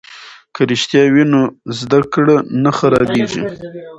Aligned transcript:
که 0.55 0.61
رښتیا 0.71 1.03
وي 1.13 1.23
نو 1.31 1.41
زده 1.79 1.99
کړه 2.13 2.35
نه 2.63 2.71
خرابیږي. 2.77 3.41